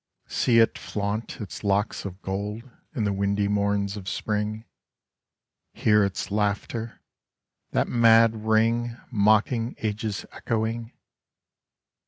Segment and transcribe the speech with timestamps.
[0.29, 2.63] ^ See it flaunt its locks of gold
[2.95, 4.65] In the windy morns of Spring;
[5.73, 7.01] Hear its laughter—
[7.73, 10.91] that mad ring Mocking Age's echoing.